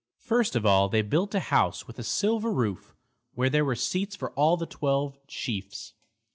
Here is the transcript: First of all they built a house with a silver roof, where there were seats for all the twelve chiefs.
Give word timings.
First 0.25 0.55
of 0.55 0.65
all 0.65 0.89
they 0.89 1.03
built 1.03 1.35
a 1.35 1.39
house 1.39 1.85
with 1.85 1.99
a 1.99 2.03
silver 2.03 2.51
roof, 2.51 2.95
where 3.35 3.51
there 3.51 3.63
were 3.63 3.75
seats 3.75 4.15
for 4.15 4.31
all 4.31 4.57
the 4.57 4.65
twelve 4.65 5.15
chiefs. 5.27 5.93